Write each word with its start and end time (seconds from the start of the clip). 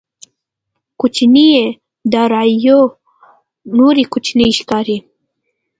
کوچنيې 0.99 1.61
داراییو 2.11 2.79
نورې 3.77 4.03
کوچنۍ 4.11 4.49
ښکاري. 4.59 4.97